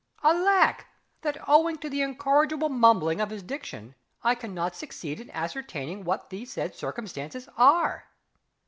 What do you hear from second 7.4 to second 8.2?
are!...